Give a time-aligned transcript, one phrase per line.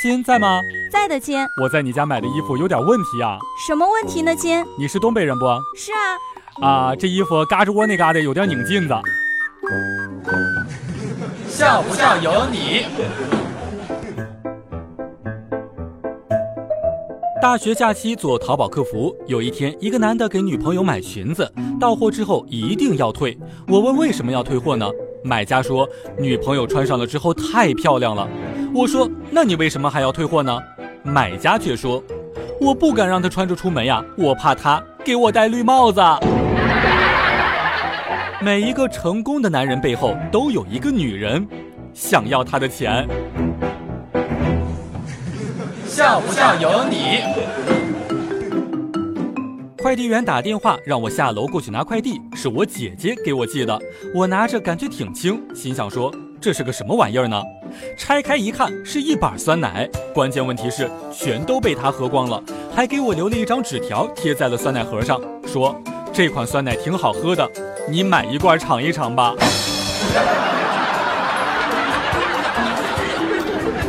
[0.00, 0.62] 亲在吗？
[0.90, 1.46] 在的，亲。
[1.60, 3.36] 我在你家买的衣服有点问题啊。
[3.66, 4.64] 什么问题呢，亲？
[4.78, 5.44] 你是东北人不？
[5.76, 6.66] 是啊。
[6.66, 8.94] 啊，这衣服嘎吱窝那嘎的有点拧劲子。
[11.46, 12.86] 笑不笑由你。
[17.42, 23.38] 大学假期做淘宝客服，有一天，一个男的给女朋友买裙子，到货之后一定要退。
[23.68, 24.88] 我问为什么要退货呢？
[25.22, 25.86] 买家说
[26.18, 28.26] 女朋友穿上了之后太漂亮了。
[28.72, 30.58] 我说那你为什么还要退货呢？
[31.02, 32.02] 买家却说
[32.60, 36.00] 我不敢让他穿着出门呀，我怕他给我戴绿帽子。
[38.40, 41.46] 每一个成功的男人背后都有一个女人，
[41.92, 43.08] 想要他的钱。
[45.86, 47.20] 笑不笑由你。
[49.76, 53.78] 快递员打电话让我下楼过去拿快递，是我姐姐给我寄的。
[54.14, 57.42] 我拿着感觉挺轻，心想说这是个什么玩意儿呢？
[57.98, 62.42] 拆开一看是一板酸奶，关键问题是全都被他喝光了，
[62.74, 65.78] 还给我留了一张纸条贴在了酸奶盒上，说
[66.14, 67.46] 这款酸奶挺好喝的，
[67.90, 69.34] 你买一罐尝一尝吧。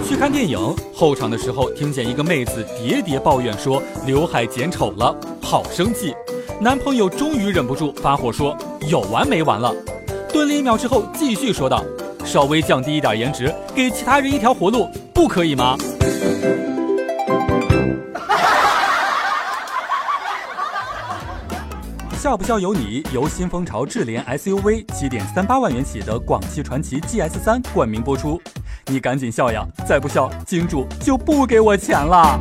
[0.06, 0.60] 去看电影
[0.94, 6.14] 后场的时候，听见一个妹子喋喋抱怨说刘海剪丑了，好生气。
[6.60, 8.58] 男朋友终于忍不住发火说
[8.92, 9.74] ：“有完没完了？”
[10.34, 11.84] 顿了一秒之后，继续说道
[12.32, 15.76] ：“稍微降低一点颜值，给其他人一条活路，不可以吗？”
[22.18, 28.42] 笑不笑由你，由新风潮智联 SUV 七点三八万元起的广汽传祺 GS 三冠名播出。
[28.86, 29.68] 你赶紧笑呀！
[29.86, 32.40] 再不笑，金主就不给我钱了。